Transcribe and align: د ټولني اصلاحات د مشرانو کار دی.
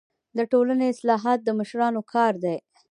د 0.37 0.39
ټولني 0.51 0.85
اصلاحات 0.93 1.39
د 1.43 1.49
مشرانو 1.59 2.01
کار 2.13 2.33
دی. 2.43 2.57